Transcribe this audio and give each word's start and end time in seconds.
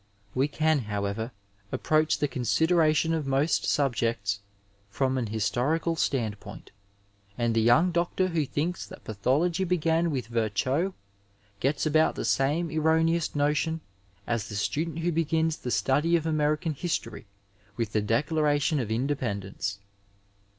We 0.33 0.47
can, 0.47 0.85
howevei, 0.85 1.29
approach 1.71 2.17
the 2.17 2.27
consideration 2.27 3.13
of 3.13 3.27
most 3.27 3.67
subjects 3.67 4.39
from 4.89 5.15
an 5.15 5.27
historical 5.27 5.95
standpoint, 5.95 6.71
and 7.37 7.53
the 7.53 7.63
yonng 7.67 7.93
doctor 7.93 8.27
m^o 8.27 8.49
thinks 8.49 8.83
that 8.87 9.03
pathology 9.03 9.63
began 9.63 10.09
with 10.09 10.25
Virchow 10.25 10.95
gets 11.59 11.85
about 11.85 12.15
the 12.15 12.25
same 12.25 12.71
erroneous 12.71 13.35
notion 13.35 13.81
as 14.25 14.49
the 14.49 14.55
student 14.55 14.97
who 15.01 15.11
b^;i]is 15.11 15.57
the 15.57 15.69
study 15.69 16.15
of 16.15 16.25
American 16.25 16.73
history 16.73 17.27
with 17.77 17.91
the 17.91 18.01
Declaration 18.01 18.79
of 18.79 18.89
Inde 18.89 19.09
pendence. 19.11 19.77